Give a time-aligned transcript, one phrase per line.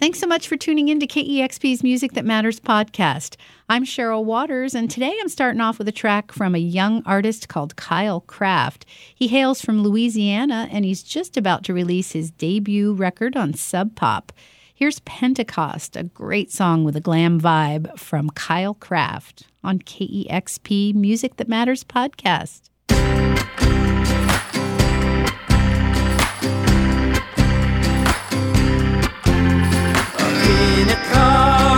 [0.00, 3.36] Thanks so much for tuning in to KEXP's Music That Matters podcast.
[3.68, 7.48] I'm Cheryl Waters, and today I'm starting off with a track from a young artist
[7.48, 8.86] called Kyle Craft.
[9.14, 13.94] He hails from Louisiana, and he's just about to release his debut record on Sub
[13.94, 14.32] Pop.
[14.74, 21.36] Here's Pentecost, a great song with a glam vibe from Kyle Craft on KEXP Music
[21.36, 22.70] That Matters podcast.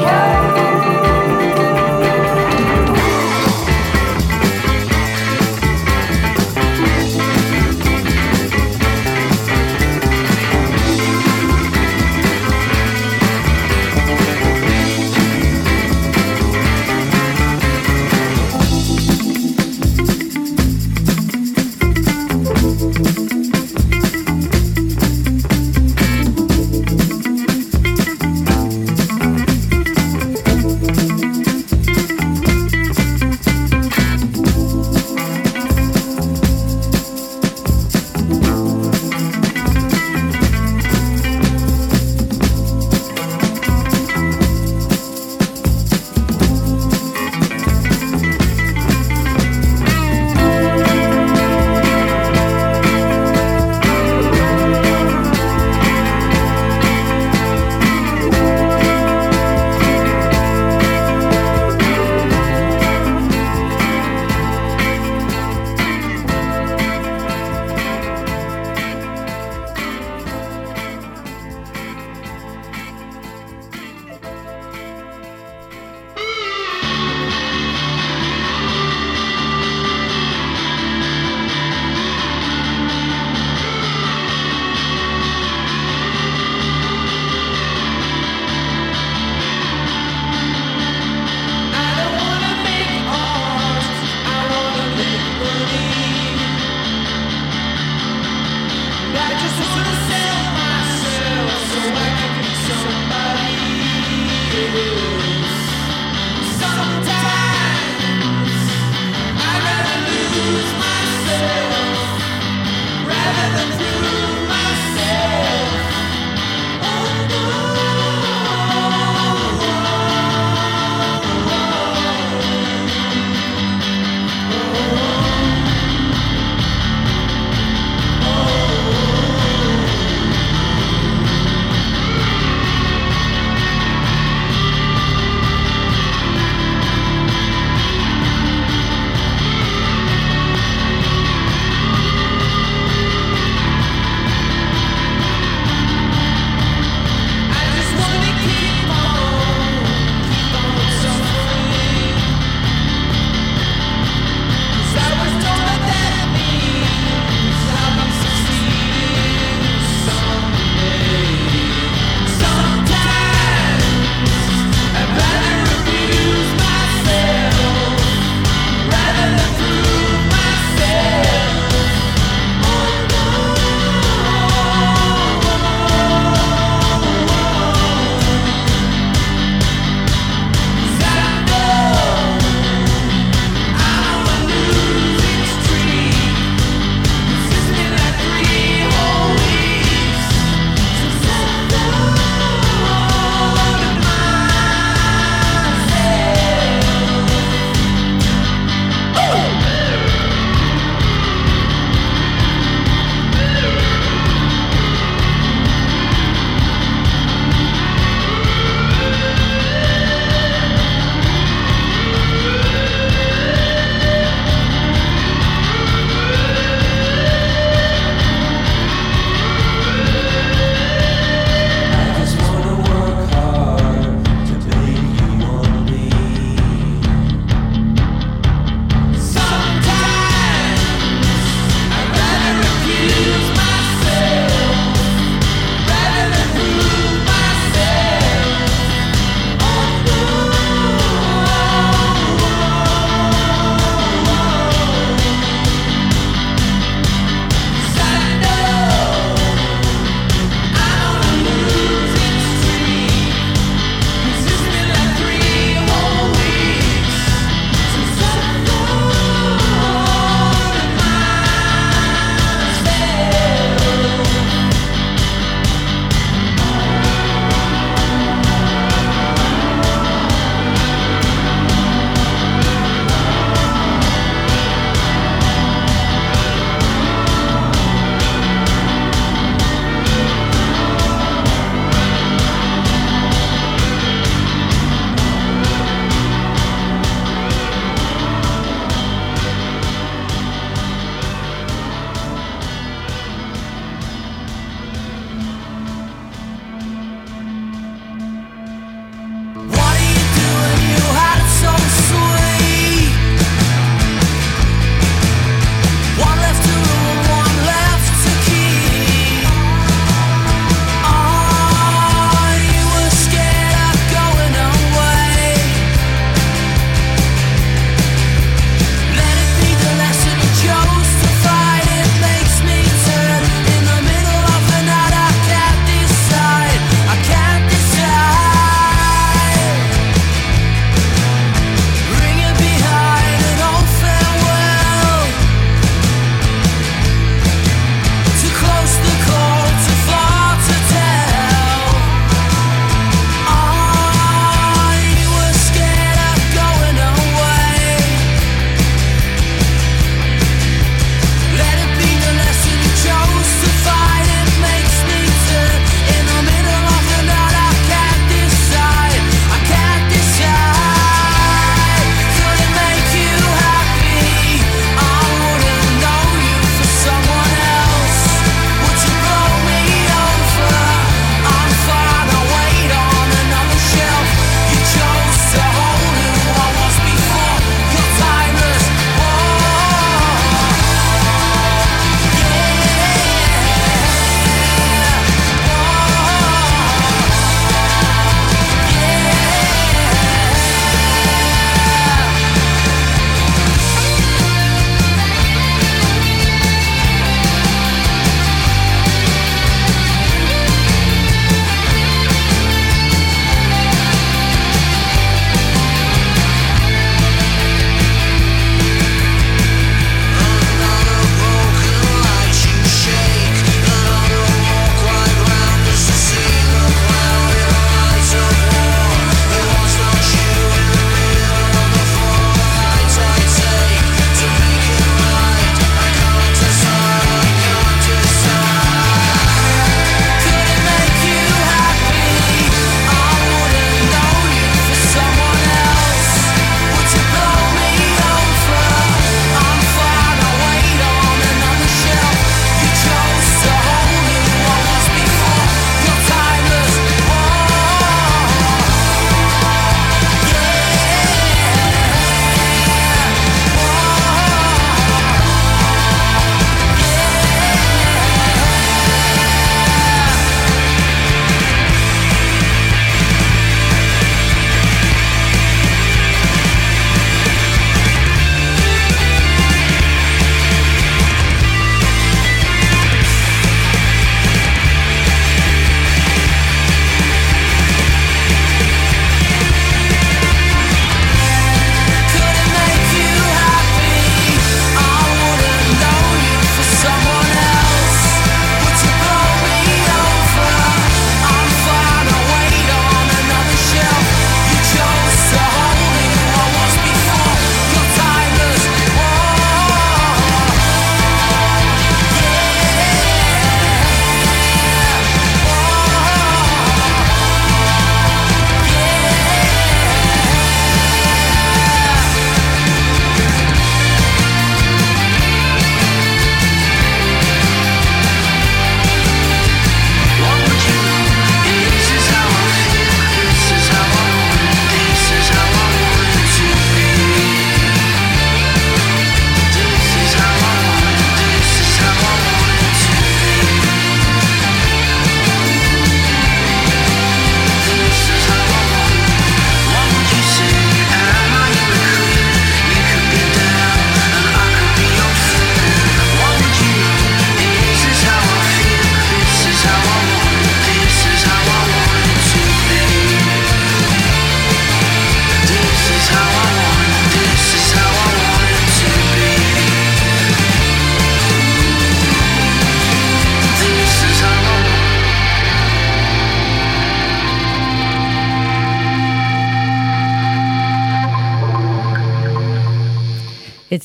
[0.00, 0.37] Yeah.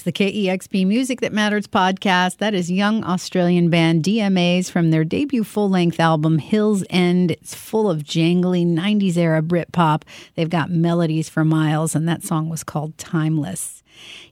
[0.03, 2.39] The KEXP Music That Matters podcast.
[2.39, 7.31] That is young Australian band DMAs from their debut full length album, Hills End.
[7.31, 10.01] It's full of jangly 90s era Britpop.
[10.35, 13.81] They've got melodies for miles, and that song was called Timeless.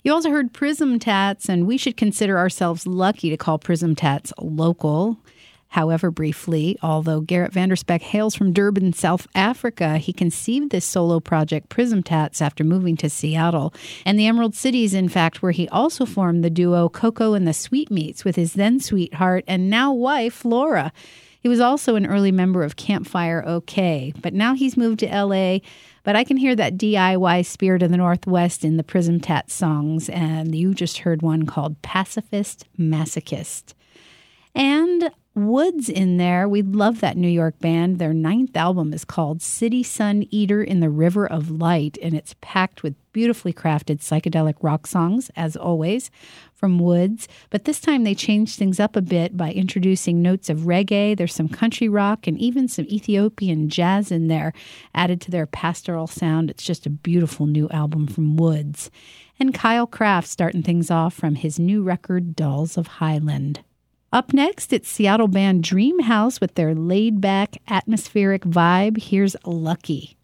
[0.03, 4.33] You also heard Prism Tats, and we should consider ourselves lucky to call Prism Tats
[4.41, 5.19] local.
[5.71, 10.83] However, briefly, although Garrett van der Spek hails from Durban, South Africa, he conceived this
[10.83, 13.73] solo project, Prism Tats, after moving to Seattle
[14.05, 17.53] and the Emerald Cities, in fact, where he also formed the duo Coco and the
[17.53, 20.91] Sweetmeats with his then sweetheart and now wife, Laura.
[21.39, 25.59] He was also an early member of Campfire OK, but now he's moved to LA.
[26.03, 30.09] But I can hear that DIY spirit of the Northwest in the Prism Tat songs,
[30.09, 33.73] and you just heard one called Pacifist Masochist.
[34.53, 36.49] And Woods in there.
[36.49, 37.99] We love that New York band.
[37.99, 42.35] Their ninth album is called City Sun Eater in the River of Light, and it's
[42.41, 46.11] packed with beautifully crafted psychedelic rock songs, as always,
[46.53, 47.29] from Woods.
[47.49, 51.15] But this time they changed things up a bit by introducing notes of reggae.
[51.15, 54.51] There's some country rock and even some Ethiopian jazz in there,
[54.93, 56.49] added to their pastoral sound.
[56.49, 58.91] It's just a beautiful new album from Woods.
[59.39, 63.61] And Kyle Craft starting things off from his new record, Dolls of Highland.
[64.13, 69.01] Up next, it's Seattle band DRÆMHOUSE with their laid back, atmospheric vibe.
[69.01, 70.17] Here's Lucky.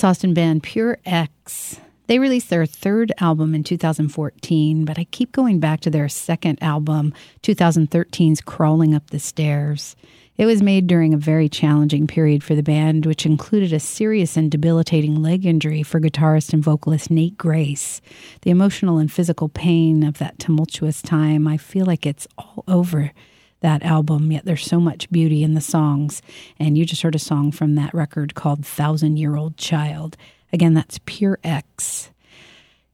[0.00, 1.78] That's Austin band Pure X.
[2.06, 6.56] They released their third album in 2014, but I keep going back to their second
[6.62, 9.96] album, 2013's Crawling Up the Stairs.
[10.38, 14.38] It was made during a very challenging period for the band, which included a serious
[14.38, 18.00] and debilitating leg injury for guitarist and vocalist Nate Grace.
[18.40, 23.12] The emotional and physical pain of that tumultuous time, I feel like it's all over
[23.60, 26.22] that album, yet there's so much beauty in the songs.
[26.58, 30.16] And you just heard a song from that record called Thousand Year Old Child.
[30.52, 32.10] Again, that's Pure X.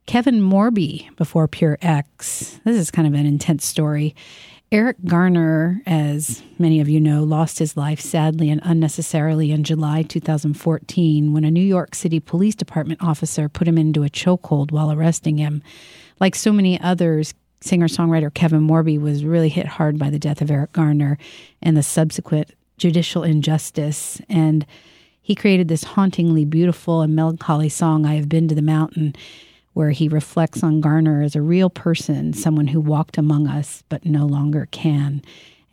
[0.06, 2.60] Kevin Morby before Pure X.
[2.64, 4.14] This is kind of an intense story.
[4.72, 10.02] Eric Garner, as many of you know, lost his life sadly and unnecessarily in July
[10.02, 14.90] 2014 when a New York City Police Department officer put him into a chokehold while
[14.90, 15.62] arresting him.
[16.18, 20.40] Like so many others, singer songwriter Kevin Morby was really hit hard by the death
[20.40, 21.18] of Eric Garner
[21.62, 24.20] and the subsequent judicial injustice.
[24.28, 24.66] And
[25.22, 29.16] he created this hauntingly beautiful and melancholy song, I Have Been to the Mountain,
[29.72, 34.04] where he reflects on Garner as a real person, someone who walked among us but
[34.04, 35.22] no longer can.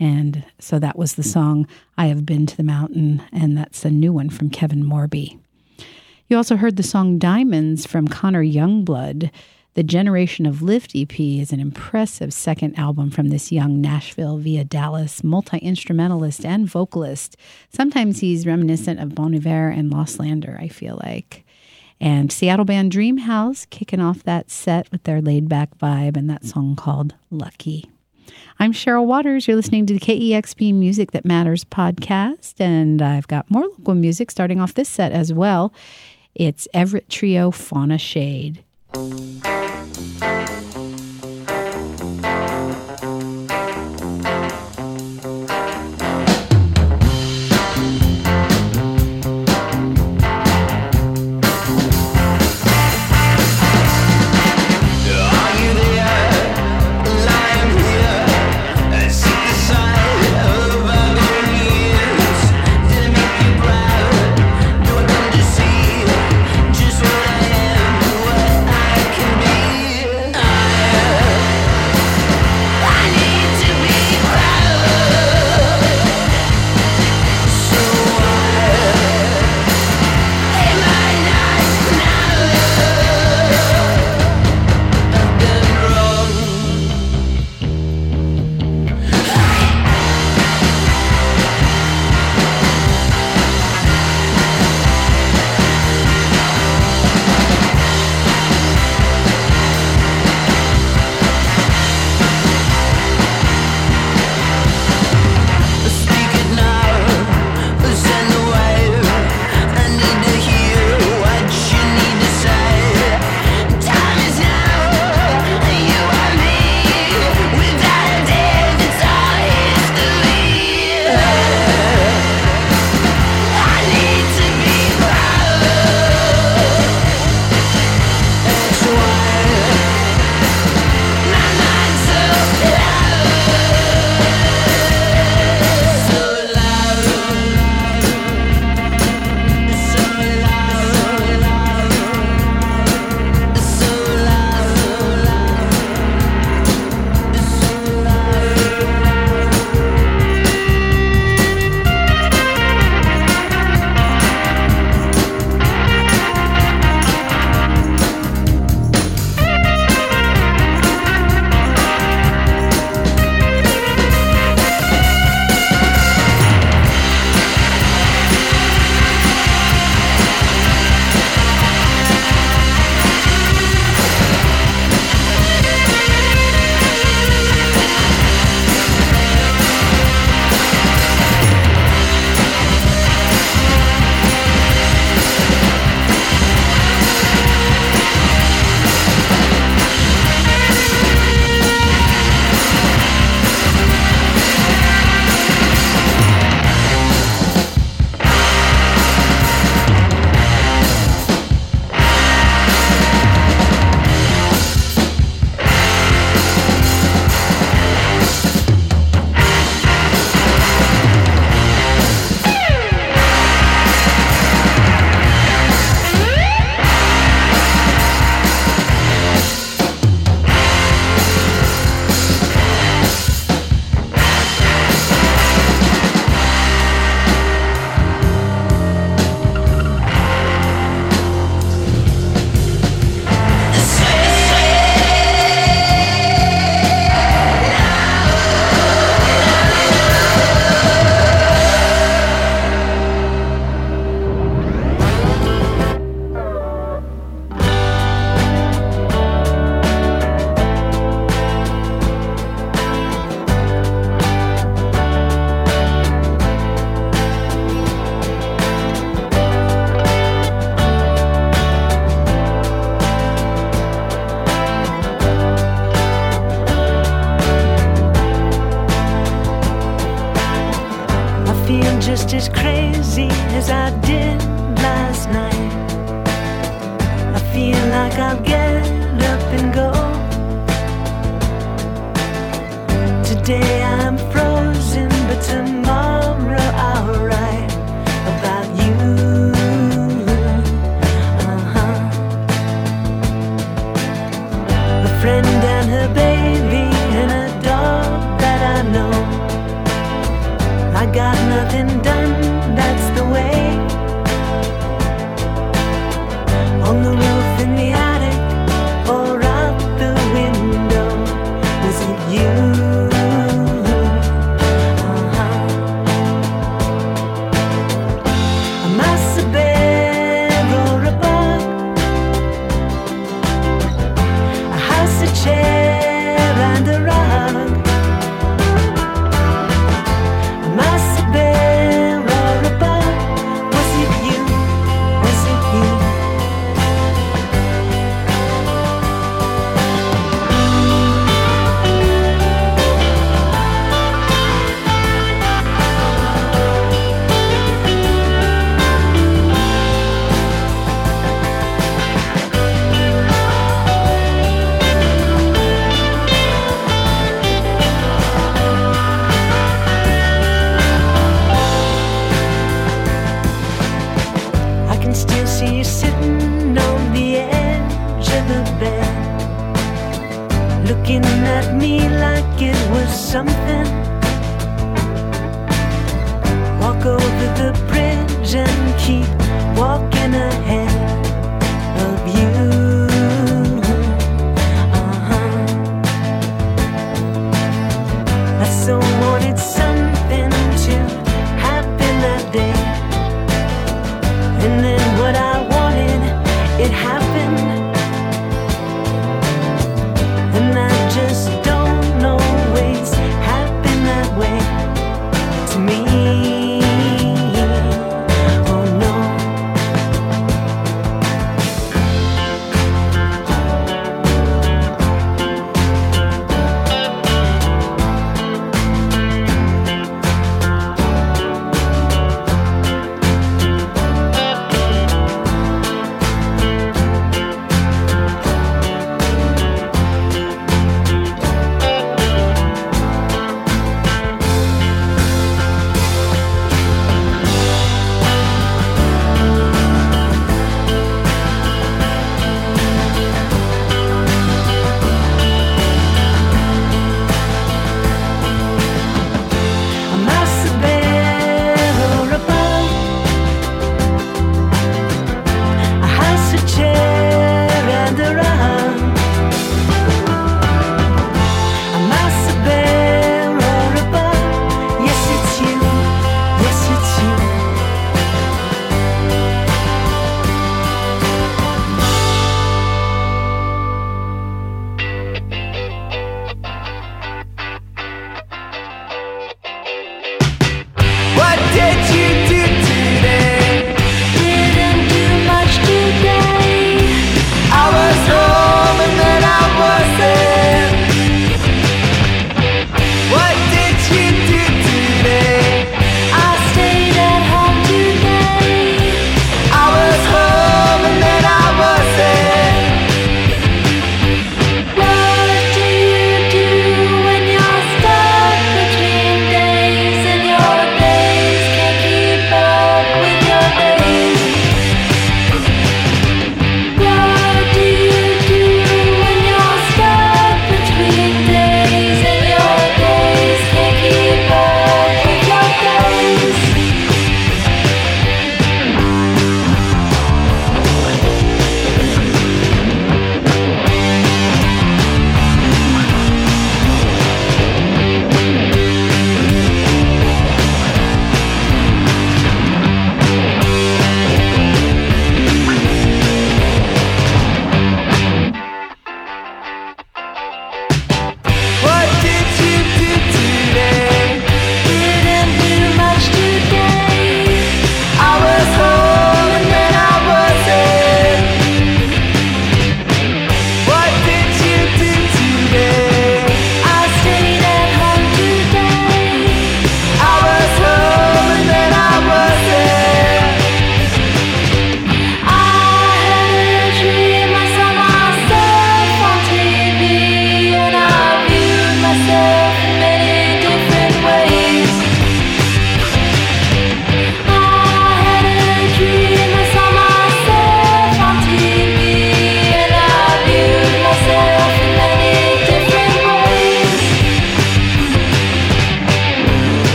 [0.00, 3.90] And so that was the song, I Have Been to the Mountain, and that's a
[3.90, 5.38] new one from Kevin Morby.
[6.28, 9.30] You also heard the song Diamonds from Conner Youngblood.
[9.74, 14.64] The Generation of Lift EP is an impressive second album from this young Nashville via
[14.64, 17.38] Dallas multi instrumentalist and vocalist.
[17.70, 21.46] Sometimes he's reminiscent of Bon Iver and Lost Lander, I feel like.
[21.98, 26.44] And Seattle band DRÆMHOUSE kicking off that set with their laid back vibe and that
[26.44, 27.88] song called Lucky.
[28.58, 29.48] I'm Cheryl Waters.
[29.48, 34.30] You're listening to the KEXP Music That Matters podcast, and I've got more local music
[34.30, 35.72] starting off this set as well.
[36.34, 38.62] It's Everett Trio Fauna Shade.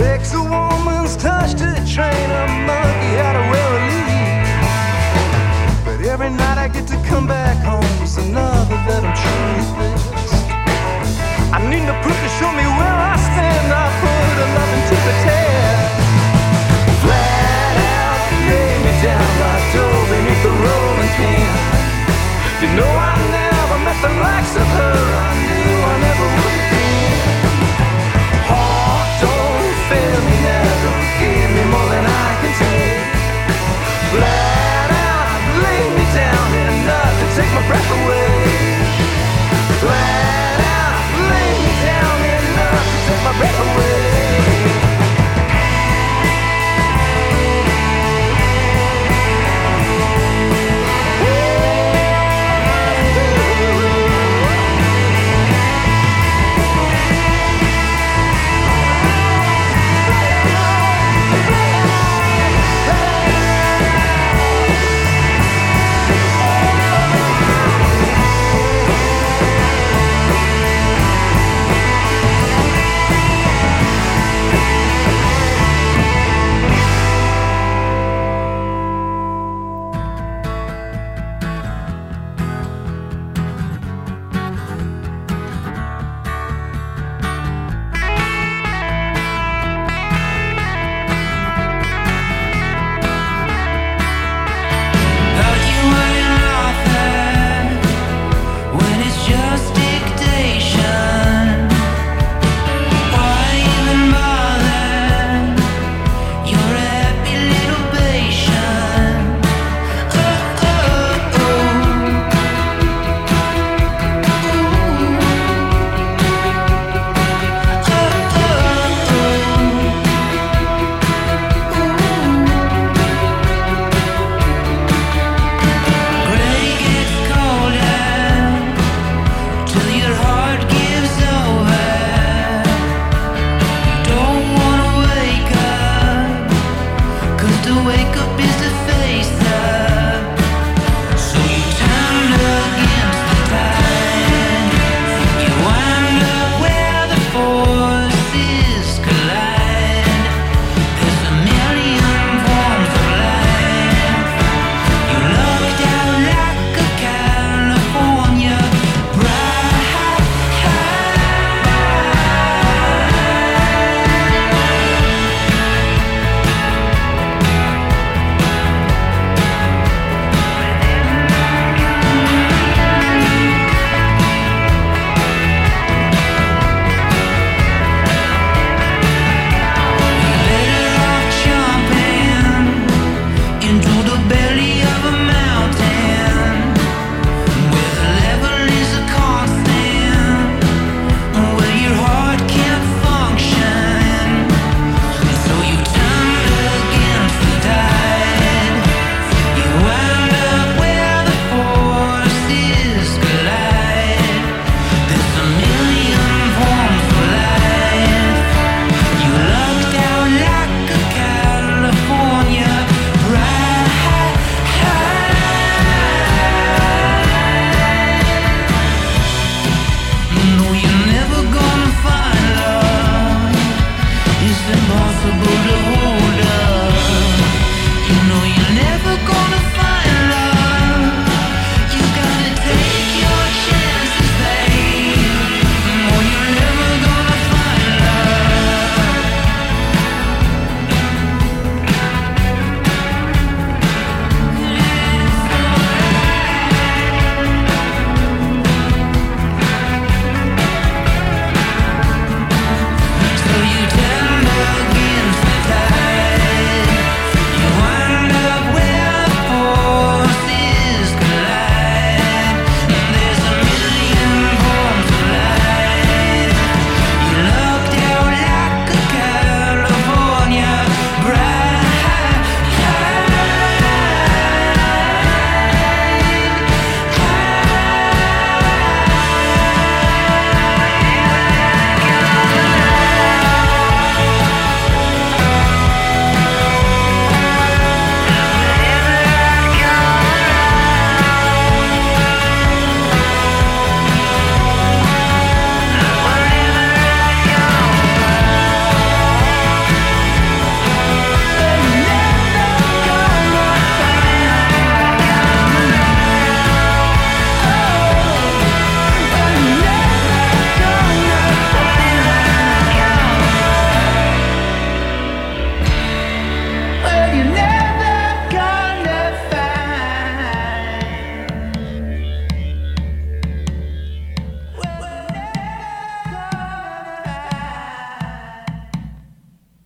[0.00, 3.70] takes a woman's touch to train a monkey out of wear.
[5.84, 10.48] But every night I get to come back home with another that I'm truly blessed.
[11.52, 13.66] I need the proof to show me where I stand.
[13.68, 15.92] I put a loving to the test.
[17.04, 21.48] Flat out, lay me down like dough beneath the rolling pin.
[22.64, 24.96] You know I never met the likes of her.
[25.26, 26.69] I knew I never would.
[37.54, 38.10] my breath away.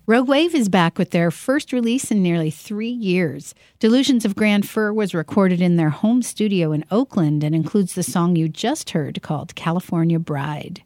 [0.06, 3.54] Rogue Wave is back with their first release in nearly three years.
[3.78, 8.02] Delusions of Grand Fur was recorded in their home studio in Oakland and includes the
[8.02, 10.82] song you just heard called California Bride.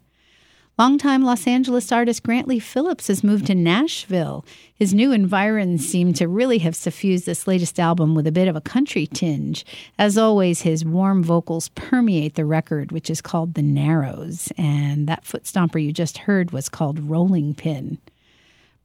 [0.78, 4.44] Longtime Los Angeles artist Grant-Lee Phillips has moved to Nashville.
[4.72, 8.54] His new environs seem to really have suffused this latest album with a bit of
[8.54, 9.66] a country tinge.
[9.98, 15.24] As always, his warm vocals permeate the record, which is called The Narrows, and that
[15.24, 17.98] foot stomper you just heard was called Rolling Pin.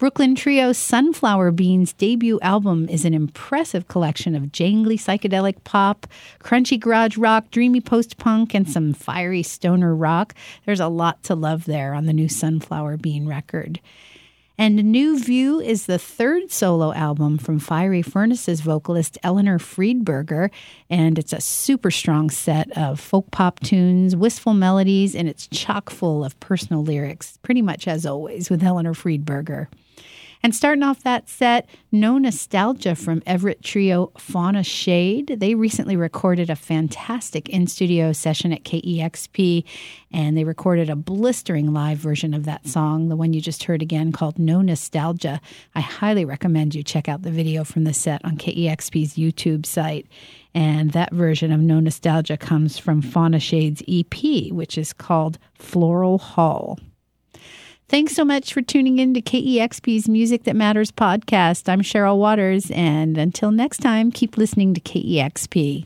[0.03, 6.07] Brooklyn trio Sunflower Bean's debut album is an impressive collection of jangly psychedelic pop,
[6.43, 10.35] crunchy garage rock, dreamy post punk, and some fiery stoner rock.
[10.65, 13.79] There's a lot to love there on the new Sunflower Bean record.
[14.57, 20.51] And New View is the third solo album from Fiery Furnaces' vocalist Eleanor Friedberger,
[20.89, 25.89] and it's a super strong set of folk pop tunes, wistful melodies, and it's chock
[25.89, 29.67] full of personal lyrics, pretty much as always with Eleanor Friedberger.
[30.45, 35.37] And starting off that set, No Nostalgia from Everett Trio Fauna Shade.
[35.39, 39.63] They recently recorded a fantastic in studio session at KEXP,
[40.11, 43.81] and they recorded a blistering live version of that song, the one you just heard
[43.81, 45.39] again called No Nostalgia.
[45.75, 50.07] I highly recommend you check out the video from the set on KEXP's YouTube site.
[50.53, 56.17] And that version of No Nostalgia comes from Fauna Shade's EP, which is called Floral
[56.17, 56.79] Hall.
[57.93, 61.69] Thanks so much for tuning in to KEXP's Music That Matters podcast.
[61.69, 65.85] I'm Cheryl Waters, and until next time, keep listening to KEXP.